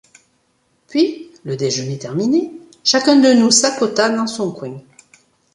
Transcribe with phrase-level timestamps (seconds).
[0.87, 2.49] Puis, le déjeuner terminé,
[2.83, 4.81] chacun de nous s’accota dans son coin.